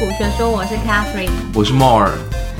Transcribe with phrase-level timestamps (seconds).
[0.00, 2.08] 股学说，我是 Catherine，我是 More。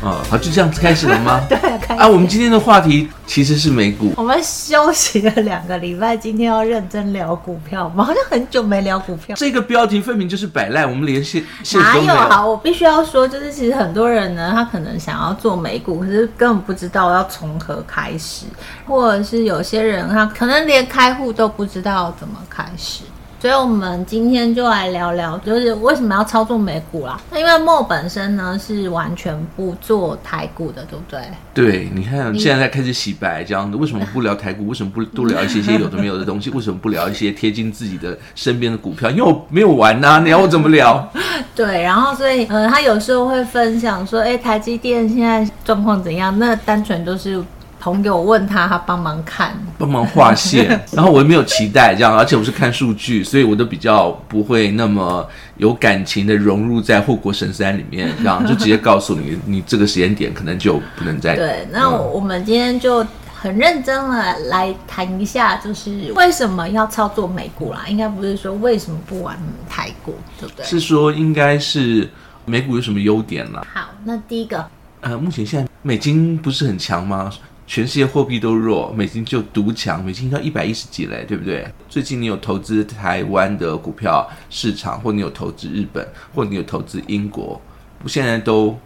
[0.05, 1.41] 啊，好，就这样子开始了吗？
[1.49, 2.03] 对，开始。
[2.03, 4.13] 啊，我们今天的话题其实是美股。
[4.19, 7.85] 我们休息了两个礼拜，今天要认真聊股票。
[7.85, 9.35] 我们好像很久没聊股票。
[9.39, 11.43] 这个标题分明就是摆烂，我们连线
[11.73, 12.47] 哪有好？
[12.47, 18.45] 我必须要说，就是其实很多人呢，他可能想要做美股，可是根本不知道要从何开始，
[18.87, 23.05] 或者是有些人他可能连开户都不知道怎么开始。
[23.41, 27.19] 所以，我们今天就来聊聊，就是为什么要操作美股啦？
[27.31, 31.21] 那因为 Mo 本身呢是完全不做台股的，对不对？
[31.55, 34.67] 对，你看现在在开始洗白这样子，为什么不聊台股？
[34.69, 36.51] 为什么不多聊一些些有的没有的东西？
[36.55, 39.09] 为什么不聊一些贴近自己的身边的股票？
[39.11, 41.11] 因为我没有玩呐、啊，你要我怎么聊？
[41.57, 46.39] 对，然后所以，呃，他有时候会分享说，哎，台积电现在状况怎样？
[46.39, 47.43] 那单纯都是。
[47.81, 61.67] 朋友问他，他帮忙看，帮忙划线， 然后我也没有期待这样，而且我是看数据，所以我都比较不会那么有感情的融入在护国神山里面，这样就直接告诉你， 你这个时间点可能就不能再对。
[61.73, 67.85] 那我们今天就很认真的来谈一下，就是为什么要操作美股啦？
[67.89, 69.35] 应该不是说为什么不玩
[69.69, 70.67] 台股，对不对？
[70.67, 72.11] 是说应该是
[72.45, 73.67] 美股有什么优点啦？
[73.73, 74.67] 好，那第一个，
[75.01, 77.33] 呃，目前现在美金不是很强吗？
[77.71, 81.65] 全世界货币都弱，美金就独强，美金到一百一十几嘞，对不对？
[81.89, 86.05] 最近你有投资台湾的股票市场，或你有投资日本，
[86.35, 87.63] 或你有投资英国，
[88.01, 88.77] 不现在都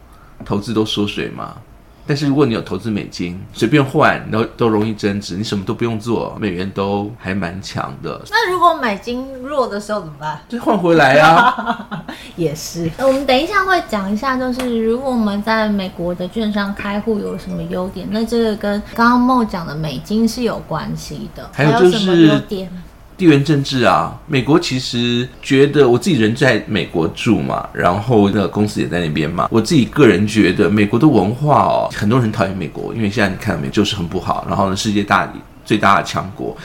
[0.45, 1.57] 投资都缩水吗？
[2.07, 8.21] 但是如果你有投资美金，随便换都都容易增值，你什么都不用做，美元都还蛮强的。
[8.31, 10.39] 那如果美金弱的时候怎么办？
[10.49, 12.05] 就换回来啊。
[12.37, 12.91] 也是。
[12.99, 21.49] 我们等一下会讲一下，就是如果我们在美国的券商开户有什么优点，那这个跟刚刚 Mo 讲的美金是有关系的。
[21.53, 22.71] 还有就是还有什么优点？
[23.17, 29.49] 地缘政治啊，美国其实觉得我自己人在美国住嘛，然后那个公司也在那边嘛。
[29.51, 34.45] 我自己个人觉得，美国的文化哦，很多人讨厌美国，因为现在你看到没就是很不好。
[34.49, 35.33] 然后呢，世界大
[35.65, 36.57] 最大的强国，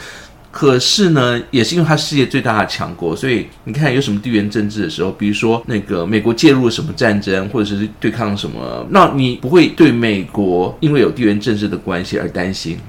[0.51, 12.79] 可是呢，也是因为它世界最大的强国，所以你看有什么地缘政治的时候，比如说那个美国介入了什么战争，或者是对抗什么，那你不会对美国因为有地缘政治的关系而担心。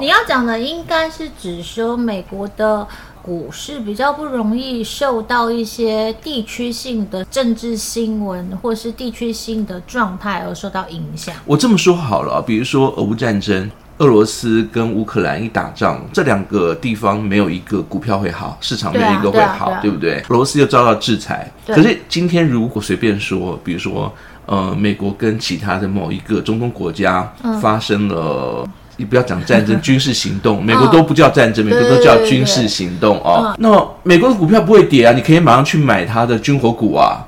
[0.00, 2.84] 你要讲的应该是指说美国的
[3.22, 11.34] 股市比较不容易受到一些地区性的政治新闻或是地区性的状态而受到影响。
[11.44, 20.20] 我这么说好了，比如说俄乌战争，俄罗斯跟乌克兰一打仗，这两个地方没有一个股票会好，市场没有一个会好，对，啊对，啊对，啊、对不对？
[20.28, 21.50] 俄罗斯又遭到制裁。
[21.66, 24.12] 可是今天如果随便说，比如说
[24.46, 28.68] 呃，美国跟其他的某一个中东国家发生了。
[28.98, 33.54] 嗯你不要讲战争，军事行动，美国都不叫战争，美国都叫军事行动哦。
[33.56, 33.70] 那
[34.02, 37.24] 美国的股票不会跌啊，你可以马上去买它的军火股啊，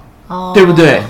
[0.52, 1.00] 对不对？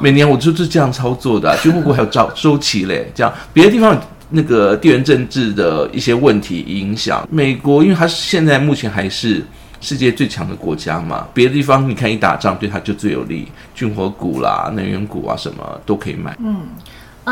[0.00, 4.00] 每年我就是这样操作的，军火股还有招周期嘞，这样别的地方
[4.30, 9.44] 那个地缘政治的一些问题影响美国，因为它现在目前还是
[9.80, 16.36] 世界最强的国家嘛，别的地方你看一打仗对它就最有利，军火股啦、能源股啊什么都可以买。
[16.38, 16.60] 嗯。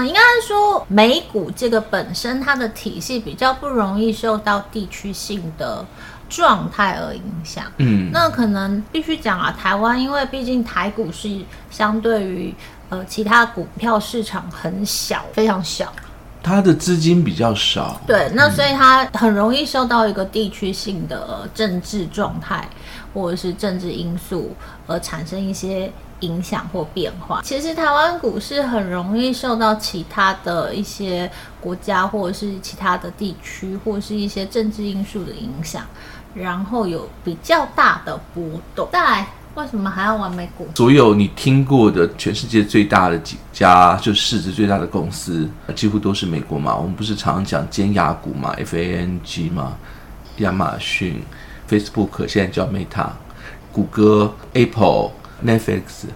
[0.04, 5.84] 应该是说美股这个本身它的体系比较不容易受到地区性的
[6.28, 7.64] 状态而影响。
[7.78, 11.30] 嗯，那可能必须讲啊，台湾因为毕竟台股是
[11.70, 12.54] 相对于
[12.88, 15.92] 呃其他股票市场很小，非常小，
[16.42, 18.00] 它的资金比较少。
[18.06, 22.68] 对，那所以它很容易受到一个地区性的政治状态
[23.16, 24.54] 或者是政治因素
[24.86, 25.90] 而产生一些。
[26.20, 35.84] 影响或变化，其实台湾股市很容易受到其他的一些国家或者是其他的地区或者是一些政治因素的影响，
[36.32, 38.42] 然后有比较大的波
[38.74, 38.88] 动。
[38.90, 40.66] 再来，为什么还要玩美股？
[40.74, 46.74] 所有你听过的全世界最大的几家，就市值最大的公司，几乎都是美国嘛。
[46.74, 49.76] 我们不是常常讲尖牙股嘛，F A N G 嘛，
[50.38, 51.22] 亚马逊、
[51.68, 53.08] Facebook 现在叫 Meta，
[53.72, 55.10] 谷歌、Apple。
[55.44, 56.06] Netflix，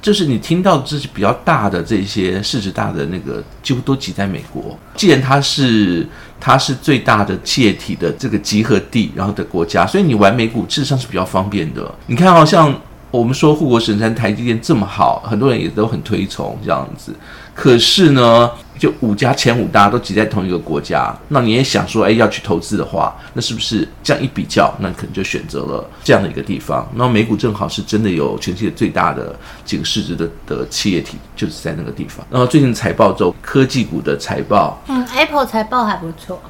[0.00, 4.74] 就是你听到这些比较大的这些市值大的那个，几乎都挤在美国。
[4.94, 6.08] 既然它是
[6.40, 11.94] 它是最大的企业体的这个集合地，然后的国家，所以你玩美股事实上是比较方便的。
[12.06, 12.74] 你看，好像
[13.10, 17.14] 我们说护国神山台积电这么好，很多人也都很推崇这样子。
[17.54, 26.90] 可是呢，就五家前五大家都挤在同一个国家，那你也想说，哎，要去投资的话，那是不是这样一比较，那可能就选择了这样的一个地方？
[26.94, 32.26] 那美股正好是真的有全世界最大的几个市值的的企业体，就是在那个地方。
[32.30, 36.40] 然后最近财报周，科技股的财报，嗯，Apple 财报还不错。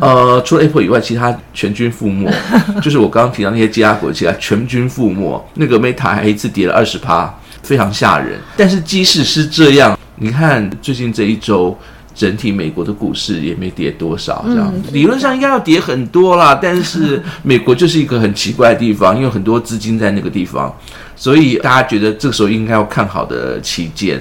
[0.00, 2.28] 呃，除了 Apple 以外，其他全军覆没，
[2.82, 5.40] 就是我刚刚提到那些其他股，其他全军覆没。
[5.54, 7.32] 那个 Meta 还一次跌了二十趴。
[7.62, 8.38] 非常吓人。
[8.56, 11.76] 但是即使是这样，你看最近这一周。
[12.16, 16.58] 整体美国的股市也没跌多少，这样子理论上应该要跌很多啦。
[16.62, 20.74] 但是美国就是一个很奇怪的地方，因为很多资金在那个地方，
[21.14, 24.18] 所以大家觉得这个时候应该要看好的期间，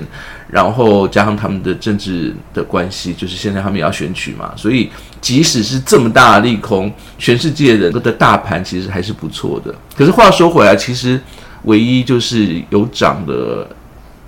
[0.49, 4.89] 然后加上他们的政治的关系，就是现在他们也要选举嘛，所以
[5.21, 9.73] 即使是这么大的利空，全世界的的大盘其实还是不错的。
[9.95, 11.17] 可是话说回来，其实
[11.63, 13.65] 唯一就是有涨的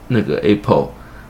[0.08, 0.88] 那个 Apple，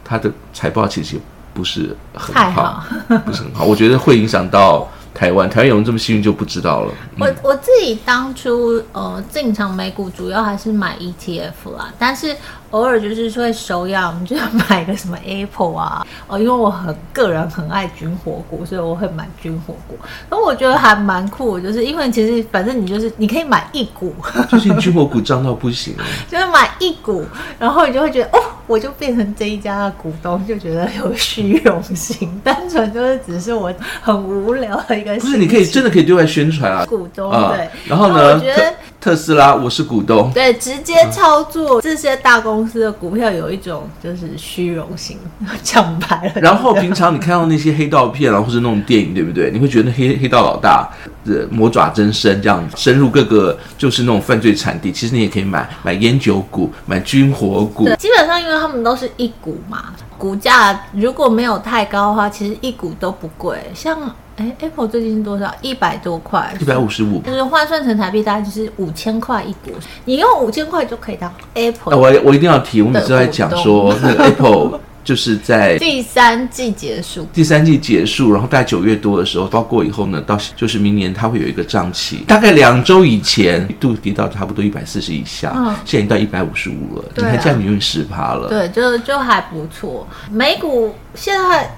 [0.07, 1.19] 它的财报其实。
[1.53, 2.83] 不是很好，好
[3.25, 3.65] 不是很好。
[3.65, 6.93] 我觉得会影响到台湾，台湾有人这么幸运就不知道了。
[7.15, 12.35] 嗯、我我自己当初呃进场美股，主要还是买 ETF 啦，但是。
[12.71, 19.97] 偶尔就是会手痒，你就要买个什么 Apple 啊，哦，因为我很个人很爱菌火股，所以我会买菌火股。
[20.29, 24.13] 那我觉得还蛮酷，就是因为其实反正你就是你可以买一股，
[24.49, 27.25] 最近军火股涨到不行了， 就是买一股，
[27.57, 35.15] 然后你就会觉得哦，我就变成这一家的股东，就觉得有虚荣心， 单纯就是只是我很无聊的一个。
[35.15, 37.69] 不是，你可以真的可以对外宣传啊，股东、啊、对。
[37.85, 38.73] 然后呢，我觉得。
[38.99, 40.31] 特斯拉，我是股东。
[40.33, 45.17] 对，直接操作这些大公司的股票，有一种就是虚荣心，
[45.61, 46.41] 讲白了。
[46.41, 49.51] 然后平常你看到那些黑道片啊，或是那种电影，对不对？
[49.51, 50.89] 你会觉得黑黑道老大
[51.23, 54.91] 的魔爪真深，这样深入各个就是那种犯罪产地。
[54.91, 57.87] 其实你也可以买买烟酒股，买军火股。
[57.97, 63.59] 基本上，因为他们都是一股嘛，股价如果没有太高的话，其实一股都不贵。
[63.75, 63.97] 像。
[64.37, 65.51] 哎，Apple 最近是多少？
[65.63, 69.75] 一百多块，一百五十五，就是换算成台币，大概就是五千块一股。
[70.05, 71.97] 你用五千块就可以当 Apple。
[71.97, 82.17] 我我一定要提，我每次在讲说，那个 Apple 就是在第三季结束，第三季结束，然后大概九月多的时候，包括以后呢，到就是明年它会有一个账期。
[82.27, 90.07] 大概两周以前一度跌到差不多一百四十以下，嗯，现在已经到一百五十五了，你看这样你用十趴了，对，就就还不错。
[90.29, 91.75] 美股现在。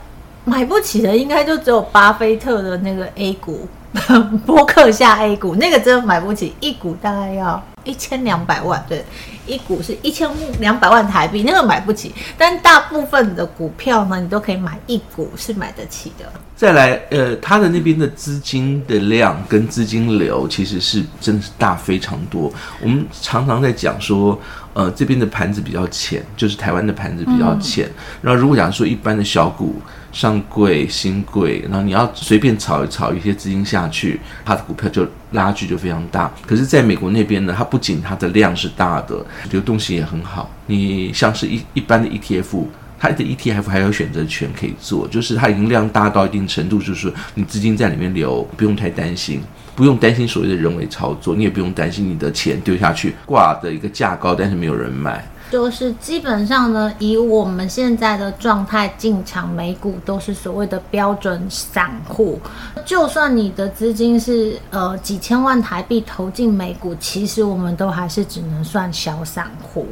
[0.50, 3.68] 买不起的应该就只有巴菲特的那个 A 股，
[4.46, 9.06] 波克夏 A 股，那个真的买不起，一股大概要一千两百万，对，
[9.46, 10.28] 一股是一千
[10.60, 12.14] 两百万台币，那个买不起。
[12.38, 16.26] 但大部分的股票呢，你都可以买一股是买得起的。
[16.56, 22.52] 再来，呃，他的那边的资金的量跟资金流其实是真的是大非常多。
[22.82, 24.38] 我们常常在讲说。
[24.80, 27.86] 呃，这边的盘子比较浅，就是台湾的盘子比较浅。
[27.86, 29.76] 嗯、然后，如果假如说一般的小股
[30.14, 36.32] 上柜、新柜，然后你要随便炒一炒，一些资金下去，它的股票就拉距就非常大。
[36.48, 40.50] 可是，在美国那边呢，它不仅它的量是大的，流动性也很好。
[40.68, 42.64] 你像是一一般的 ETF，
[42.98, 49.42] 它的 ETF 还有选择权可以做，就是它已经量大到一定程度，就是说你资金在里面流，不用太担心。
[49.80, 55.26] 不用担心所谓的人为操作，你也不用担心你的钱丢下去挂的一个价高，但是没有人买。
[55.50, 62.38] 就是基本上呢，以我们现在的状态进场美股都是所谓的标准散户。
[62.84, 69.88] 就算你的资金是呃几千万台币投进美股，其实我们都还是只能算小散户，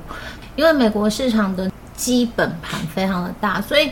[0.58, 3.90] 因为美国市场的基本盘非常的大，所以。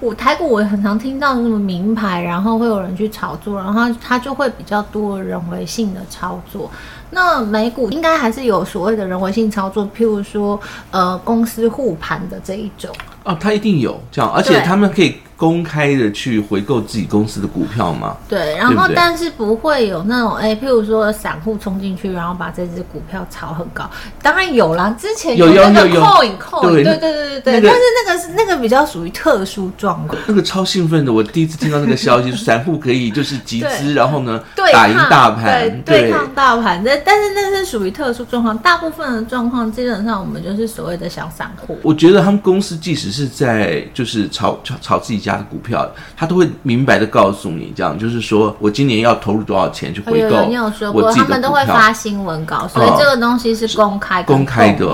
[0.00, 6.70] 股台股我也很常听到什么名牌，然后会有人去炒作，然后它就会比较多人为性的操作。
[7.10, 10.60] 那美股应该还是有所谓的人为性操作，譬如说
[10.90, 12.90] 呃公司护盘的这一种。
[13.24, 15.16] 哦，它一定有这样，而且他们可以。
[15.36, 18.16] 公开的去回购自己公司的股票吗？
[18.28, 23.90] 对，然后但是不会有那种哎，譬如说散户冲进去，然后把这只股票炒很高。
[24.22, 27.60] 当然有啦，之前有那个 coin coin，对对对对对。
[27.60, 30.20] 但是那个是那个比较属于特殊状况。
[30.26, 34.40] 那个超兴奋的，我第一次听到那个消息，散户可以就是集资，然后呢
[34.72, 36.82] 打赢大盘，对抗大盘。
[36.84, 41.76] 但但是那是属于特殊状况，大部分的状况基本上我们就是所谓的小散户。
[41.82, 50.36] 我觉得他们公司即使是在就是炒炒炒自己家的股票，他都会明白的告诉你，这样就是说我今年要投入多少钱去回购。
[50.36, 54.84] 有，你有说过，他们都会发新闻稿，所以这个东西是公开公开的。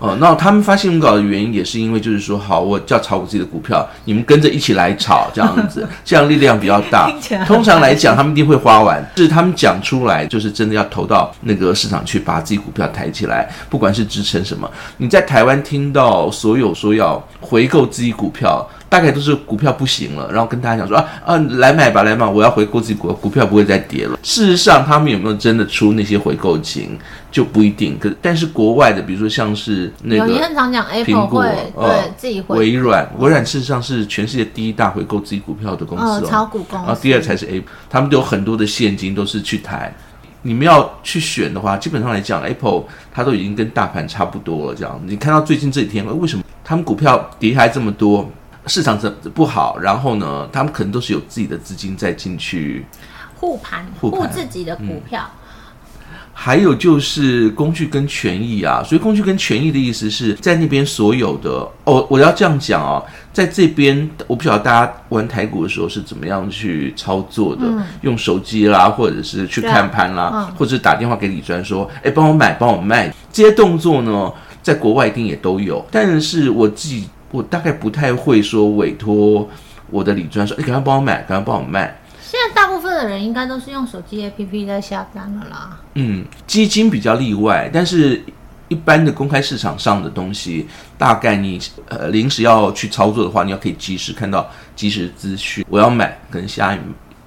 [0.00, 7.10] 哦，那他们发新闻稿的原因也是因为就是说，好，我就要炒我自己的股票，你们跟着一起来炒，这样子， 这样力量比较大。
[7.46, 14.70] 通常来讲，他们一定会花完，是他们讲出来，就是真的要投到那个市场去，把自己股票抬起来，不管是支撑什么。
[14.98, 18.68] 你在台湾听到所有说要回购自己股票。
[18.88, 24.18] 大概都是股票不行了，然后跟大家讲说啊啊，来买吧，来买，我要回购自己股股票不会再跌了。
[24.22, 26.98] 事实上，他们有没有真的出那些回购金
[27.30, 27.98] 就不一定。
[27.98, 39.94] 可但是国外的，比如说像是那个你很常讲 Apple 会对、呃、自己回微软，微软事实上是全世界第一大回购自己股票的公司哦，炒股公司，然后第二才是 Apple，他们都有很多的现金都是去抬。
[40.40, 44.74] 你们要去选的话，基本上来讲，Apple 它都已经跟大盘差不多了。
[44.74, 48.30] 这样，你看到最近这几天，为什么他们股票跌还这么多？
[48.68, 49.78] 市场这不好？
[49.78, 52.84] 然后呢，他们可能都是有自己的资金在进去
[53.34, 55.22] 护盘，护自己的股票。
[55.22, 55.34] 嗯
[56.40, 74.32] 还有就是工具跟权益啊，所以工具跟权益的意思是在那边所有的哦，我要这样讲哦，在这边我不晓得大家玩台股的时候是怎么样去操作的，嗯、用手机啦，或者是去看盘啦，嗯、或者打电话给李专说，哎，帮我买，帮我卖，这些动作呢，
[74.62, 79.48] 在国外一定也都有，但是我自己我大概不太会说委托
[79.90, 82.00] 我的理专说，哎，赶快帮我买，赶快帮我卖。
[82.20, 85.80] 现在大部分的人应该都是用手机 APP 在下单了啦。
[85.94, 88.22] 嗯，基金比较例外，但是
[88.68, 90.68] 一般的公开市场上的东西，
[90.98, 91.58] 大概你
[91.88, 95.64] 呃临时要去操作的话，你要可以及时看到及时资讯。
[95.70, 96.78] 我要买，可能下一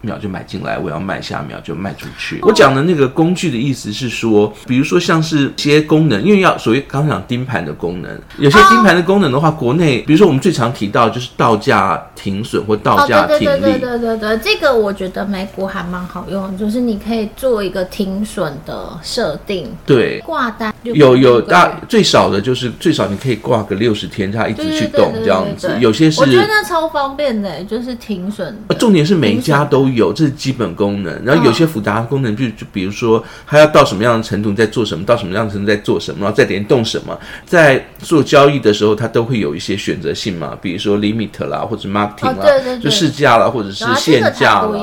[0.02, 2.40] 秒就买进来，我要卖，下秒就卖出去。
[2.42, 13.46] 我讲的那个工具的意思是说，比如说像是一些功能，因为要所谓刚刚讲盯盘的功能，有些盯盘的功能的话，国内比如说我们最常提到就是到价停损或到价停利。
[13.46, 19.72] 对对对对对对，这个我觉得美股还蛮好用，就是你可以做一个停损的设定。
[19.86, 25.72] 对，挂单有有大最少的就是最少你可以挂个六十天，它一直去动这样子。
[25.80, 28.58] 有些是我觉得那超方便的，就是停损。
[28.80, 31.24] 重点是每一家都有，这是基本功能。
[31.24, 40.58] 然后有些复杂的功能，就就比如说，它要到什么样的程度在做什么，到什么样的程度在做什么，然后再联动什么，在做交易的时候，它都会有一些选择性嘛。
[40.62, 44.80] 比如说 limit 啦，或者 marketing 啦，就市价啦，或者是限价啦。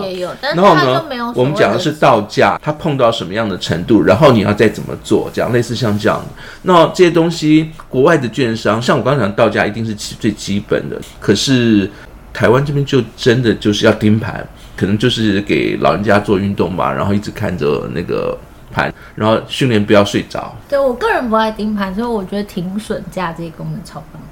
[0.55, 6.21] 然后呢，我们讲的是到价，它碰到什么样的程度，然后你要再怎么做，这样类似像这样。
[6.63, 11.01] 那这些东西，国外的券商，像我刚才讲到价，一定是最基本的。
[11.21, 11.89] 可是
[12.33, 14.45] 台湾这边就真的就是要盯盘。
[14.77, 18.39] 可能就是给老人家做运动吧，然后一直看着那个
[18.73, 20.57] 盘，然后训练不要睡着。
[20.69, 24.23] 对，我个人不爱盯盘，所以我觉得停损价这些功能超棒。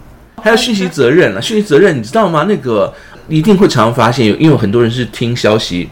[0.45, 2.45] 还有讯息责任啊，讯息责任你知道吗？
[2.49, 2.95] 那个
[3.27, 5.89] 一定会常常发现有，因为很多人是听消息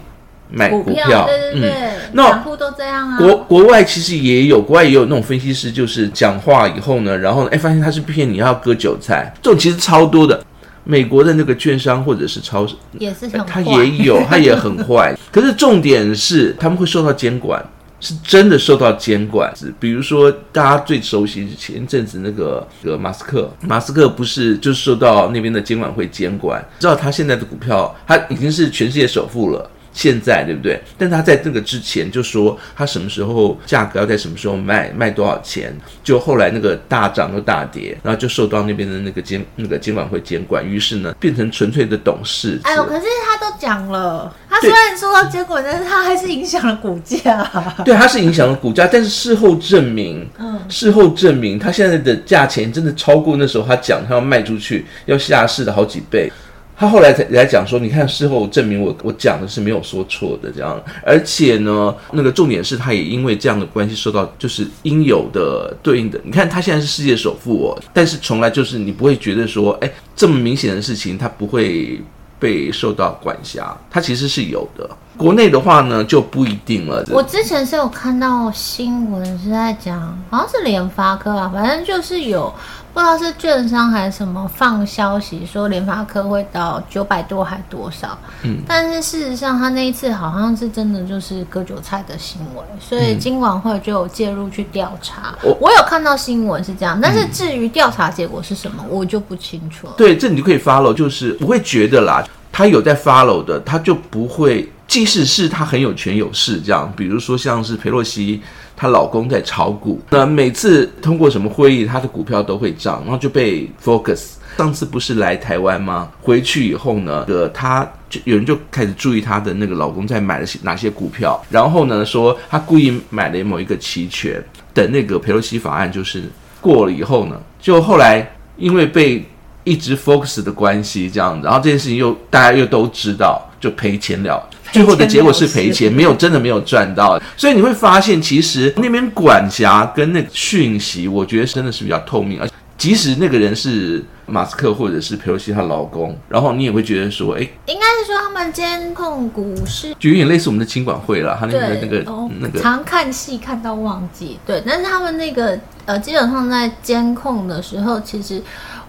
[0.51, 3.19] 买股票，股票对对对，嗯，那散户都这样啊。
[3.19, 10.43] 国国外其实也有，国外也有那种分析师，就是讲话以后呢，然后哎发现他是骗你，要割韭菜，这种其实超多的。
[10.87, 15.17] 美国的那个券商或者是超市也是很坏，他也有， 他也很坏。
[15.33, 17.65] 可是重点是他们会受到监管，
[18.01, 19.51] 是真的受到监管。
[19.81, 29.71] 比如说大家最熟悉前阵子那个那个马斯克，马斯克不是就受到那边的监管会监管，知道他现在的股票他已经是全世界首富了。
[29.95, 30.79] 现在对不对？
[30.99, 35.75] 但他在这个之前就说他什么时候价格要在什么时候卖，卖多少钱。
[36.03, 42.61] 就后来那个大涨又大跌，然后就受到那边的那个监那个监管会监管，于是呢变成纯粹的董事。
[42.65, 47.49] 哎呦，可是他都讲了，他虽然受到监管，但是他还是影响了股价。
[47.85, 56.31] 对，他是影响了股价，但是事后证明，嗯，事后证明他现在的价钱真的超过那时候他讲他要卖出去要下市的好几倍。
[56.77, 66.21] 他后来才来讲说，你看事后证明我我讲的是没有说错的这样，而且呢，那个重点是他也因为这样的关系受到就是应有的对应的。
[66.25, 72.01] 你看他现在是世界首富哦，但是从来就是你不会觉得说，哎，这么明显的事情他不会
[72.41, 74.91] 被受到管辖，他其实是有的。
[75.17, 77.05] 国内的话呢就不一定了。
[77.11, 82.53] 我之前是有看到新闻是在讲，好像是联发科吧，反正就是有。
[82.95, 88.17] 不知道是券商还是什么放消息说联发科会到九百多还多少？
[88.45, 95.35] 嗯，但是事实上他那一次好像是真的就是割韭菜的行为，所以金管会就有介入去调查。
[95.43, 99.95] 我、嗯、我有看到新闻是这样，但是至于调查结果是什么，我就不清楚了。
[99.97, 108.41] 对，这你就可以 follow，就是我会觉得啦，他有在 follow 的，他就不会，即使是他很有权有势这样，比如说像是裴洛西。
[108.77, 114.33] 她老公在炒股，那每次通过什么会议，她的股票都会涨，然后就被 focus。
[114.57, 116.09] 上次不是来台湾吗？
[116.23, 124.41] 回去以后呢，呃，她就有人就开始注意她的那个老公在买了哪些股票，然后呢，说她故意买了某一个期权，
[124.73, 126.23] 等那个佩洛西法案就是
[126.61, 129.25] 过了以后呢，就后来因为被
[129.65, 134.49] 一直 focus 的关系这样子，然后这件事情又大家又都知道，就赔钱了。
[134.75, 158.43] 最后的结果是赔钱，没有真的没有赚到，所以你会发现，其实那边管辖跟那个讯息，我觉得真的是比较透明，而且即使那个人是马斯克或者是佩洛西她老公，然后你也会觉得说，哎，应该是说他们监控股市，就有点类似我们的金管会了，他那个那个、哦、那个常看戏看到忘记，对，但是他们那个呃，基本上在监控的时候，其实。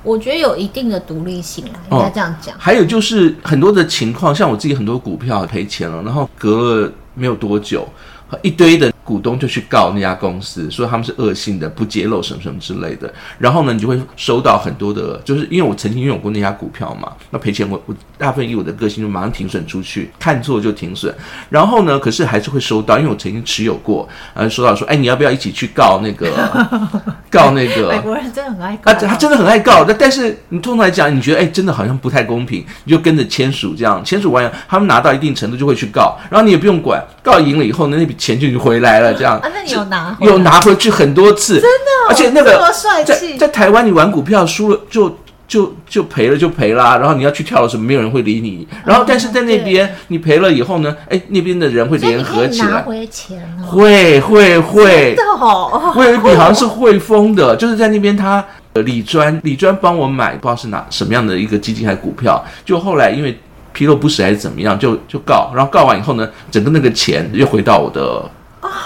[0.06, 2.56] 我觉得有一定的独立性啦，应该这样讲。
[2.56, 7.88] 哦，还有就是很多的情况，像我自己很多股票赔钱了，然后隔了没有多久，
[8.44, 13.14] 一堆的股东就去告那家公司，说他们是恶性的、不揭露什么什么之类的。
[13.38, 21.14] 然后呢，你就会收到很多的，就是因为我曾经拥有过那家股票嘛，那赔钱我我大部分以我的个性就马上停损出去，看错就停损。
[21.50, 26.28] 然后呢，可是还是会收到，因为我曾经持有过，然后收到说，哎，你要不要一起去告那个
[27.30, 27.90] 告那个？
[27.92, 29.86] 美国人真的很爱告啊，他真的很爱告。
[29.86, 39.38] 但但是你通常来讲，你觉得哎，真的好像不太公平，你就跟着签署这样，签署完，他们拿到一定程度就会去告，然后你也不用管，告赢了以后呢，那笔钱就回来了，这样。
[39.40, 40.18] 啊，那你有拿？
[40.20, 43.38] 有拿回去很多次，真的，而且那个帅气。
[43.38, 48.68] 在在台湾，你玩股票输了就就就赔了就赔啦，然后你要去跳楼什么，没有人会理你。
[48.86, 53.66] 然后但是在那边，你赔了以后呢，哎，那边的人会联合起来，拿回钱哦。
[53.68, 55.94] 会会会，真的哦。
[55.96, 63.38] 我有一笔好像是汇丰的，就是在那边他李专李专帮我买，不知道是哪什么样的一个基金还是股票，就后来因为。
[63.78, 68.24] 披露不实还是怎么样，就就告，然后告完以后呢，整个那个钱又回到我的啊，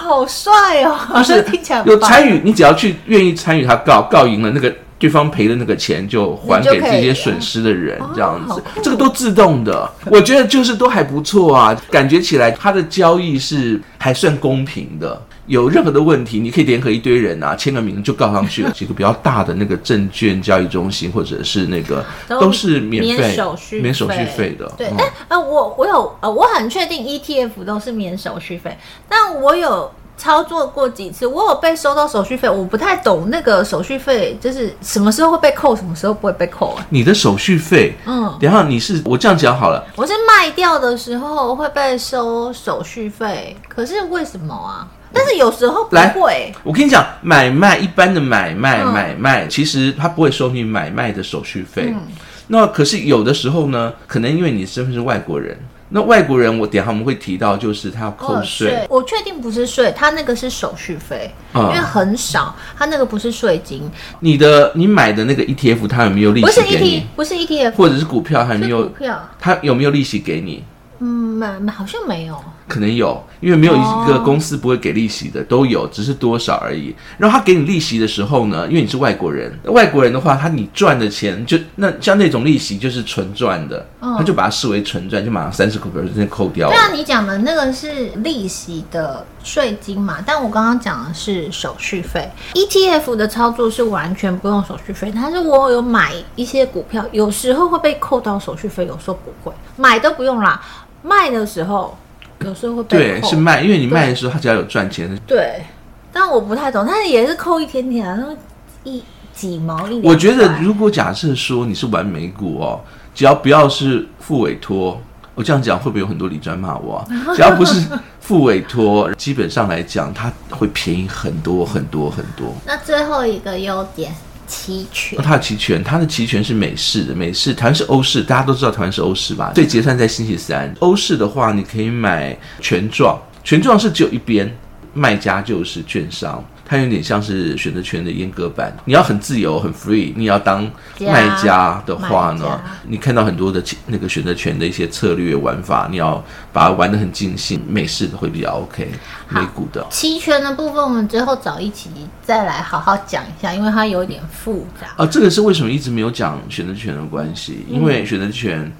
[0.09, 0.97] 好帅哦！
[1.21, 15.21] 就是听起来有参与，你只要去愿意参与他告告赢了，那个对方赔的那个钱就还给这些损失的人，这样子，这个都自动的， 我觉得就是都还不错啊，感觉起来他的交易是还算公平的。
[15.47, 18.69] 有任何的问题，你可以联合一堆人啊，签个名就告上去了。
[18.77, 24.71] 几个比较大的那个证券交易中心，或者是那个都是免费、免手续费、免手续费的。
[24.77, 36.85] 对，哎、嗯，呃，我我有呃，我很确定 ETF 都是免手续费，但我有操作过几次，我有被收到手续费，我不太懂那个手续费就是什么时候会被扣，什么时候不会被扣啊？
[36.89, 44.85] 你的手续费，嗯，然后你是我这样讲好了，我是卖掉的时候会被收手续费，可是为什么啊？
[45.11, 46.53] 但是有时候不会。
[46.63, 51.85] 我跟你讲，买卖一般的买卖买卖，其实他不会收你买卖的手续费。
[51.87, 52.01] 嗯、
[52.45, 55.57] 那可是有的时候呢，可能因为你身份是外国人，
[55.89, 58.85] 那外国人我等下我们会提到，就是他要扣税。
[58.89, 63.89] 我确定不是税，他那个是手续费，嗯、因为很少，他那个不是税金。
[64.19, 67.07] 你的你买的那个 ETF，他有没有利息给你？
[67.15, 70.63] 不是 ETF，不是 ETF，或者是股票还没有股票，他有没有利息给你？
[70.99, 72.37] 嗯，没，好像没有。
[72.67, 76.93] 可能有，因为没有一个公司不会给利息的，都有，只是多少而已。
[77.17, 86.75] 然后他给你利息的时候呢，因为你是外国人，外国人的话，他你赚的钱就那像那种利息就是纯赚的，他就把它视为纯赚，就马上三十个 percent 扣掉了。
[86.75, 90.17] 对啊，你讲的那个是利息的税金嘛？
[90.23, 92.29] 但我刚刚讲的是手续费。
[92.53, 100.61] ETF 的操作是完全不用手续费，但是我有买一些股票，有时候会被扣到手续费，有时候不会，买都不用啦。
[101.01, 101.97] 卖的时候
[102.39, 105.17] 有时候会被扣，对，是卖，因为你卖的时候，他只要有赚钱的。
[105.27, 105.63] 对，
[106.11, 109.99] 但我不太懂，但是也是扣一点点啊，那一几毛一。
[110.01, 112.81] 我觉得如果假设说你是玩美股哦，
[113.13, 115.01] 只要不要是付委托，
[115.35, 117.07] 我这样讲会不会有很多理专骂我啊？
[117.35, 117.87] 只要不是
[118.19, 122.53] 付委托，基本上来讲，它会便宜很多很多很多。
[122.65, 124.13] 那最后一个优点。
[124.49, 129.53] 期权，它的期权，它的期权是美式的，美式台湾是欧式，大家都知道台湾是欧式吧？
[129.53, 130.73] 所以结算在星期三。
[130.79, 134.51] 欧式的话，你可以买权状，权状是只有一边，
[134.93, 136.43] 卖家就是券商。
[136.69, 148.87] 它有点像是选择权的阉割版，你要很自由很 free，你要当卖家的话呢，你看到很多的那个选择权的一些策略玩法，你要把它玩得很尽兴，美式的会比较 OK，
[149.29, 151.89] 美股的期权的部分，我们之后找一期
[152.23, 155.07] 再来好好讲一下，因为它有点复杂啊。
[155.07, 157.65] 这个是为什么一直没有讲选择权的关系？
[157.67, 158.71] 因为选择权。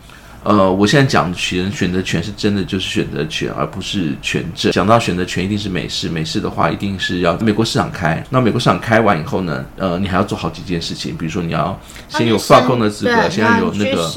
[0.43, 4.71] 呃，我现在讲选选择权是真的就是选择权，而不是权证。
[4.71, 8.23] 讲到选择权，一定是美式，美式的话一定是要美国市场开。
[8.29, 14.09] 那美国市场开完以后呢，呃，你还要做好几件事情，比如说你要先有发行的资格，先要有那个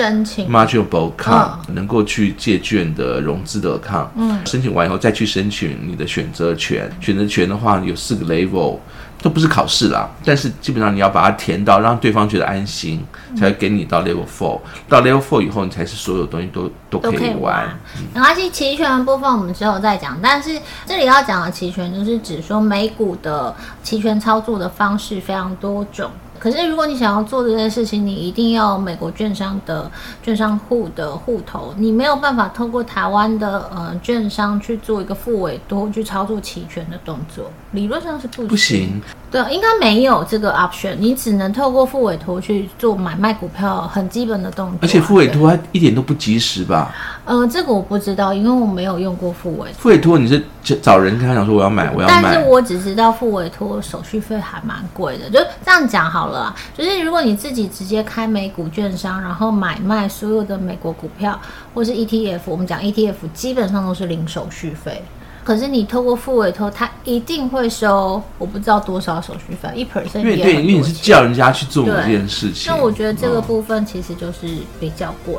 [0.48, 4.08] marginable account，能够去借券的融资的 account。
[4.16, 6.90] 嗯，申请完以后再去申请你的选择权。
[7.00, 8.78] 选择权的话有四个 level。
[9.22, 13.02] 都不是考试啦，但是基本上你要把它填到，让对方觉得安心，
[13.36, 14.60] 才会给你到 level four。
[14.88, 17.68] 到 level four 以后，你才是所有东西都都可以玩。
[18.12, 20.18] 没关系，期权的部分我们之后再讲。
[20.20, 26.10] 但是这里要讲的期权，就是指说美股的期权操作的方式非常多种。
[26.42, 29.88] 可是，如果你想要做这件事情，你一定要美国券商的
[30.24, 38.48] 券商户的户头，你没有办法透过台湾的呃券商去做一个副委托去操作期权的动作，理论上是不行。
[38.48, 39.02] 不行。
[39.30, 44.78] 对，应该没有这个 option，你只能透过副委托去做买卖股票很基本的动作。
[44.82, 46.94] 而且副委托它一点都不及时吧？
[47.24, 49.78] 呃，这个我不知道，因为我没有用过副委托。
[49.78, 50.44] 复委托你是
[50.82, 52.22] 找人跟他讲说我要买，我要买。
[52.22, 56.31] 但是我只知道副委托手续费还蛮贵的，就这样讲好了。
[56.76, 61.40] 就是如果你自己直接开美股券商，然后买卖所有的美国股票
[61.74, 65.02] 或是 ETF，我们讲 ETF 基本上都是零手续费。
[65.44, 72.72] 可是你透过付委托，他一定会收我不知道多少手续费，一 percent 因为对，因为你是叫人家去做这件事情。
[72.72, 74.46] 那我觉得这个部分其实就是
[74.78, 75.34] 比较贵。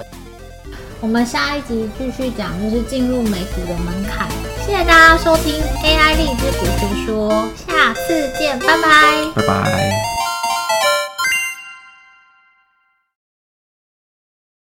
[0.65, 4.27] 嗯、我们下一集继续讲，就是进入美股的门槛。
[4.65, 10.22] 谢谢大家收听 AI 荔枝股说说，下次见，拜拜，拜拜。